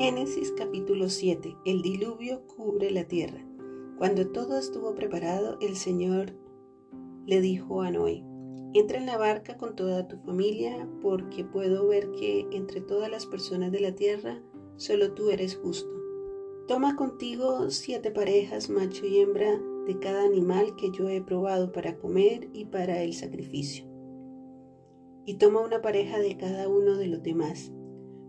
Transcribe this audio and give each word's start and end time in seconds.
Génesis 0.00 0.50
capítulo 0.56 1.10
7. 1.10 1.58
El 1.66 1.82
diluvio 1.82 2.46
cubre 2.46 2.90
la 2.90 3.04
tierra. 3.04 3.44
Cuando 3.98 4.28
todo 4.28 4.58
estuvo 4.58 4.94
preparado, 4.94 5.58
el 5.60 5.76
Señor 5.76 6.32
le 7.26 7.42
dijo 7.42 7.82
a 7.82 7.90
Noé, 7.90 8.24
entra 8.72 8.96
en 8.96 9.04
la 9.04 9.18
barca 9.18 9.58
con 9.58 9.76
toda 9.76 10.08
tu 10.08 10.16
familia, 10.16 10.88
porque 11.02 11.44
puedo 11.44 11.86
ver 11.86 12.12
que 12.12 12.46
entre 12.50 12.80
todas 12.80 13.10
las 13.10 13.26
personas 13.26 13.72
de 13.72 13.80
la 13.80 13.94
tierra, 13.94 14.42
solo 14.76 15.12
tú 15.12 15.28
eres 15.28 15.56
justo. 15.56 15.92
Toma 16.66 16.96
contigo 16.96 17.68
siete 17.68 18.10
parejas, 18.10 18.70
macho 18.70 19.04
y 19.04 19.18
hembra, 19.18 19.60
de 19.86 19.98
cada 19.98 20.24
animal 20.24 20.76
que 20.76 20.90
yo 20.92 21.10
he 21.10 21.20
probado 21.20 21.72
para 21.72 21.98
comer 21.98 22.48
y 22.54 22.64
para 22.64 23.02
el 23.02 23.12
sacrificio. 23.12 23.84
Y 25.26 25.34
toma 25.34 25.60
una 25.60 25.82
pareja 25.82 26.18
de 26.18 26.38
cada 26.38 26.68
uno 26.70 26.96
de 26.96 27.08
los 27.08 27.22
demás 27.22 27.70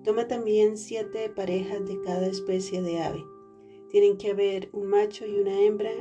Toma 0.04 0.28
también 0.28 0.78
siete 0.78 1.30
parejas 1.30 1.86
de 1.86 2.02
cada 2.02 2.26
especie 2.26 2.82
de 2.82 3.02
ave. 3.02 3.24
Tienen 3.90 4.18
que 4.18 4.32
haber 4.32 4.70
un 4.74 4.88
macho 4.88 5.28
y 5.28 5.40
una 5.40 5.62
hembra 5.62 5.92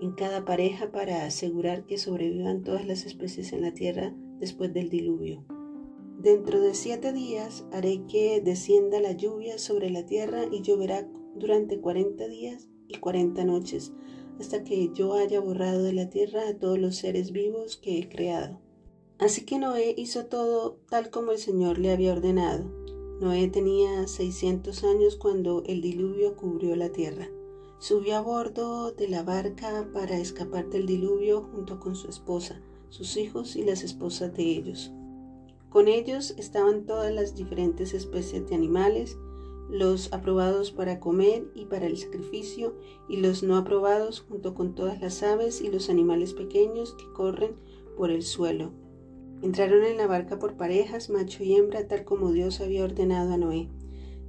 en 0.00 0.12
cada 0.12 0.44
pareja 0.44 0.90
para 0.90 1.24
asegurar 1.24 1.86
que 1.86 1.96
sobrevivan 1.96 2.64
todas 2.64 2.84
las 2.84 3.06
especies 3.06 3.52
en 3.52 3.62
la 3.62 3.72
tierra 3.72 4.12
después 4.40 4.74
del 4.74 4.88
diluvio. 4.88 5.44
Dentro 6.18 6.60
de 6.60 6.74
siete 6.74 7.12
días 7.12 7.64
haré 7.70 8.02
que 8.08 8.40
descienda 8.40 9.00
la 9.00 9.12
lluvia 9.12 9.58
sobre 9.58 9.88
la 9.90 10.04
tierra 10.04 10.46
y 10.50 10.62
lloverá 10.62 11.08
durante 11.36 11.80
cuarenta 11.80 12.26
días 12.26 12.68
y 12.88 12.96
cuarenta 12.98 13.44
noches, 13.44 13.92
hasta 14.40 14.64
que 14.64 14.90
yo 14.94 15.14
haya 15.14 15.38
borrado 15.38 15.84
de 15.84 15.92
la 15.92 16.10
tierra 16.10 16.48
a 16.48 16.58
todos 16.58 16.78
los 16.78 16.96
seres 16.96 17.30
vivos 17.30 17.76
que 17.76 17.98
he 17.98 18.08
creado. 18.08 18.60
Así 19.18 19.44
que 19.44 19.60
Noé 19.60 19.94
hizo 19.96 20.26
todo 20.26 20.80
tal 20.90 21.10
como 21.10 21.30
el 21.30 21.38
Señor 21.38 21.78
le 21.78 21.92
había 21.92 22.12
ordenado 22.12 22.83
Noé 23.20 23.46
tenía 23.46 24.08
600 24.08 24.82
años 24.82 25.14
cuando 25.14 25.62
el 25.66 25.80
diluvio 25.80 26.34
cubrió 26.34 26.74
la 26.74 26.90
tierra. 26.90 27.28
Subió 27.78 28.16
a 28.16 28.20
bordo 28.20 28.90
de 28.90 29.08
la 29.08 29.22
barca 29.22 29.88
para 29.92 30.18
escapar 30.18 30.68
del 30.68 30.86
diluvio 30.86 31.42
junto 31.42 31.78
con 31.78 31.94
su 31.94 32.08
esposa, 32.08 32.60
sus 32.88 33.16
hijos 33.16 33.54
y 33.54 33.62
las 33.62 33.84
esposas 33.84 34.34
de 34.34 34.42
ellos. 34.42 34.92
Con 35.70 35.86
ellos 35.86 36.34
estaban 36.38 36.86
todas 36.86 37.12
las 37.12 37.36
diferentes 37.36 37.94
especies 37.94 38.48
de 38.48 38.56
animales, 38.56 39.16
los 39.70 40.12
aprobados 40.12 40.72
para 40.72 40.98
comer 40.98 41.46
y 41.54 41.66
para 41.66 41.86
el 41.86 41.96
sacrificio, 41.96 42.76
y 43.08 43.18
los 43.18 43.44
no 43.44 43.56
aprobados 43.56 44.20
junto 44.20 44.54
con 44.54 44.74
todas 44.74 45.00
las 45.00 45.22
aves 45.22 45.60
y 45.60 45.70
los 45.70 45.88
animales 45.88 46.34
pequeños 46.34 46.94
que 46.94 47.12
corren 47.12 47.54
por 47.96 48.10
el 48.10 48.22
suelo, 48.22 48.72
Entraron 49.42 49.84
en 49.84 49.96
la 49.96 50.06
barca 50.06 50.38
por 50.38 50.56
parejas, 50.56 51.10
macho 51.10 51.44
y 51.44 51.54
hembra, 51.54 51.86
tal 51.86 52.04
como 52.04 52.32
Dios 52.32 52.60
había 52.60 52.84
ordenado 52.84 53.32
a 53.32 53.36
Noé. 53.36 53.68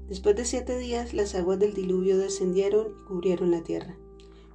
Después 0.07 0.35
de 0.35 0.45
siete 0.45 0.77
días 0.77 1.13
las 1.13 1.33
aguas 1.35 1.59
del 1.59 1.73
diluvio 1.73 2.17
descendieron 2.17 2.87
y 2.87 3.07
cubrieron 3.07 3.51
la 3.51 3.63
tierra. 3.63 3.97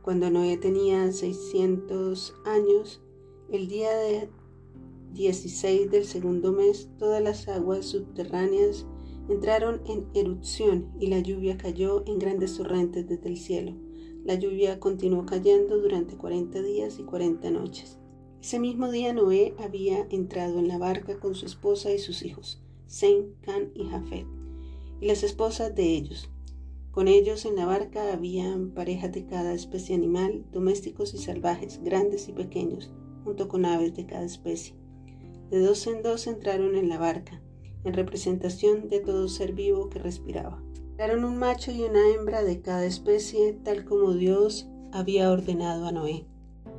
Cuando 0.03 0.31
Noé 0.31 0.57
tenía 0.57 1.11
seiscientos 1.13 2.35
años, 2.45 3.03
el 3.51 3.69
día 3.69 3.91
de 3.97 4.29
16 5.13 5.91
del 5.91 6.05
segundo 6.05 6.53
mes, 6.53 6.89
todas 6.99 7.23
las 7.23 7.49
aguas 7.49 7.87
subterráneas 7.87 8.87
entraron 9.29 9.81
en 9.87 10.07
erupción 10.15 10.93
y 10.99 11.09
la 11.09 11.21
lluvia 11.21 11.57
cayó 11.57 12.05
en 12.07 12.19
grandes 12.19 12.57
torrentes 12.57 13.09
desde 13.09 13.29
el 13.29 13.37
cielo. 13.37 13.75
La 14.25 14.35
lluvia 14.35 14.79
continuó 14.79 15.27
cayendo 15.27 15.79
durante 15.79 16.17
cuarenta 16.17 16.63
días 16.63 16.99
y 16.99 17.05
cuarenta 17.05 17.51
noches. 17.51 18.00
Ese 18.43 18.59
mismo 18.59 18.91
día 18.91 19.13
Noé 19.13 19.55
había 19.59 20.07
entrado 20.09 20.59
en 20.59 20.69
la 20.69 20.79
barca 20.79 21.21
con 21.21 21.35
su 21.35 21.45
esposa 21.45 21.93
y 21.93 21.99
sus 21.99 22.23
hijos, 22.23 22.63
Sem, 22.87 23.35
Can 23.43 23.71
y 23.75 23.85
Jafet, 23.85 24.27
y 24.99 25.07
las 25.07 25.23
esposas 25.23 25.75
de 25.75 25.95
ellos. 25.95 26.31
Con 26.91 27.07
ellos 27.07 27.45
en 27.45 27.55
la 27.55 27.67
barca 27.67 28.13
habían 28.13 28.71
parejas 28.71 29.13
de 29.13 29.27
cada 29.27 29.53
especie 29.53 29.95
animal, 29.95 30.47
domésticos 30.53 31.13
y 31.13 31.19
salvajes, 31.19 31.83
grandes 31.85 32.29
y 32.29 32.33
pequeños, 32.33 32.91
junto 33.25 33.47
con 33.47 33.67
aves 33.67 33.95
de 33.95 34.07
cada 34.07 34.25
especie. 34.25 34.75
De 35.51 35.61
dos 35.61 35.87
en 35.87 36.03
dos 36.03 36.27
entraron 36.27 36.77
en 36.77 36.89
la 36.89 36.97
barca, 36.97 37.43
en 37.85 37.93
representación 37.93 38.89
de 38.89 39.01
todo 39.01 39.29
ser 39.29 39.53
vivo 39.53 39.91
que 39.91 39.99
respiraba. 39.99 40.63
Entraron 40.93 41.25
un 41.25 41.37
macho 41.37 41.73
y 41.73 41.83
una 41.83 42.09
hembra 42.09 42.43
de 42.43 42.63
cada 42.63 42.87
especie, 42.87 43.53
tal 43.65 43.85
como 43.85 44.15
Dios 44.15 44.67
había 44.93 45.31
ordenado 45.31 45.87
a 45.87 45.93
Noé. 45.93 46.30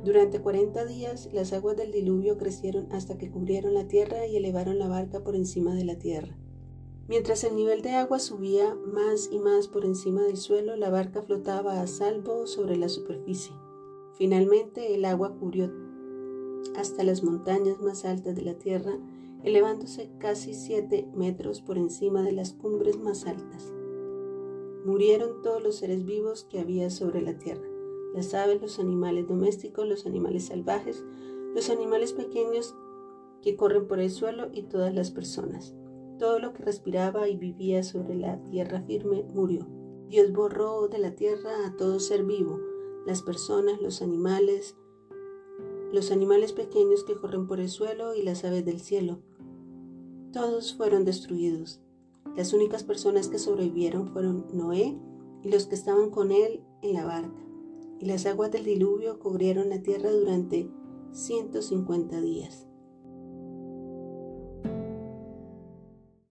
Durante 0.04 0.40
cuarenta 0.40 0.84
días 0.84 1.28
las 1.32 1.52
aguas 1.52 1.76
del 1.76 1.92
diluvio 1.92 2.36
crecieron 2.36 2.88
hasta 2.90 3.18
que 3.18 3.30
cubrieron 3.30 3.72
la 3.72 3.86
tierra 3.86 4.26
y 4.26 4.36
elevaron 4.36 4.80
la 4.80 4.88
barca 4.88 5.22
por 5.22 5.36
encima 5.36 5.74
de 5.76 5.84
la 5.84 5.96
tierra. 5.96 6.36
Mientras 7.06 7.44
el 7.44 7.54
nivel 7.54 7.82
de 7.82 7.90
agua 7.90 8.18
subía 8.18 8.74
más 8.74 9.28
y 9.30 9.38
más 9.38 9.68
por 9.68 9.84
encima 9.84 10.22
del 10.22 10.38
suelo, 10.38 10.74
la 10.74 10.90
barca 10.90 11.22
flotaba 11.22 11.80
a 11.80 11.86
salvo 11.86 12.48
sobre 12.48 12.76
la 12.76 12.88
superficie. 12.88 13.54
Finalmente 14.18 14.92
el 14.92 15.04
agua 15.04 15.36
cubrió 15.38 15.72
hasta 16.76 17.04
las 17.04 17.22
montañas 17.22 17.80
más 17.80 18.04
altas 18.04 18.34
de 18.34 18.42
la 18.42 18.54
tierra, 18.54 18.98
elevándose 19.44 20.10
casi 20.18 20.54
siete 20.54 21.08
metros 21.14 21.60
por 21.60 21.78
encima 21.78 22.22
de 22.22 22.32
las 22.32 22.54
cumbres 22.54 22.98
más 22.98 23.24
altas. 23.26 23.72
Murieron 24.84 25.42
todos 25.42 25.62
los 25.62 25.76
seres 25.76 26.04
vivos 26.04 26.44
que 26.50 26.58
había 26.58 26.90
sobre 26.90 27.22
la 27.22 27.38
tierra 27.38 27.71
las 28.14 28.34
aves, 28.34 28.60
los 28.60 28.78
animales 28.78 29.26
domésticos, 29.26 29.86
los 29.86 30.06
animales 30.06 30.46
salvajes, 30.46 31.04
los 31.54 31.70
animales 31.70 32.12
pequeños 32.12 32.74
que 33.42 33.56
corren 33.56 33.86
por 33.86 34.00
el 34.00 34.10
suelo 34.10 34.48
y 34.52 34.62
todas 34.62 34.94
las 34.94 35.10
personas. 35.10 35.74
Todo 36.18 36.38
lo 36.38 36.52
que 36.52 36.62
respiraba 36.62 37.28
y 37.28 37.36
vivía 37.36 37.82
sobre 37.82 38.14
la 38.14 38.42
tierra 38.44 38.82
firme 38.82 39.24
murió. 39.34 39.66
Dios 40.08 40.32
borró 40.32 40.88
de 40.88 40.98
la 40.98 41.14
tierra 41.14 41.66
a 41.66 41.76
todo 41.76 41.98
ser 41.98 42.24
vivo, 42.24 42.60
las 43.06 43.22
personas, 43.22 43.80
los 43.80 44.02
animales, 44.02 44.76
los 45.92 46.10
animales 46.10 46.52
pequeños 46.52 47.02
que 47.04 47.16
corren 47.16 47.46
por 47.46 47.60
el 47.60 47.68
suelo 47.68 48.14
y 48.14 48.22
las 48.22 48.44
aves 48.44 48.64
del 48.64 48.80
cielo. 48.80 49.20
Todos 50.32 50.74
fueron 50.74 51.04
destruidos. 51.04 51.80
Las 52.36 52.52
únicas 52.52 52.84
personas 52.84 53.28
que 53.28 53.38
sobrevivieron 53.38 54.08
fueron 54.08 54.46
Noé 54.52 54.96
y 55.42 55.50
los 55.50 55.66
que 55.66 55.74
estaban 55.74 56.10
con 56.10 56.30
él 56.30 56.62
en 56.82 56.94
la 56.94 57.04
barca 57.04 57.51
y 58.02 58.06
las 58.06 58.26
aguas 58.26 58.50
del 58.50 58.64
diluvio 58.64 59.20
cubrieron 59.20 59.68
la 59.68 59.80
tierra 59.80 60.10
durante 60.10 60.68
150 61.12 62.20
días. 62.20 62.66